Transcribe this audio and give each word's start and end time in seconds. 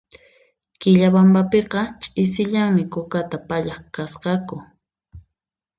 Quillabambapiqa 0.79 1.81
ch'isillanmi 2.01 2.83
kukata 2.93 3.37
pallaq 3.47 3.81
kasqaku 3.95 4.55